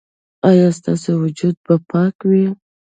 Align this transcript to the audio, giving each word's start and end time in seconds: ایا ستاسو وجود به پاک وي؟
ایا 0.49 0.69
ستاسو 0.79 1.11
وجود 1.23 1.55
به 1.65 1.75
پاک 1.89 2.15
وي؟ 2.29 2.45